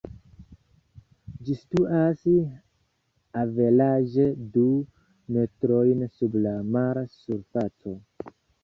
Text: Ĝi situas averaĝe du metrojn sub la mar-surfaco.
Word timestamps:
Ĝi 1.49 1.57
situas 1.59 2.23
averaĝe 3.43 4.27
du 4.57 4.67
metrojn 5.37 6.07
sub 6.19 6.43
la 6.49 6.57
mar-surfaco. 6.77 7.99